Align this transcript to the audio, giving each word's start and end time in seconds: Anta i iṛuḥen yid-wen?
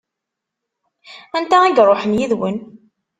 Anta 1.37 1.57
i 1.65 1.69
iṛuḥen 1.75 2.17
yid-wen? 2.17 2.57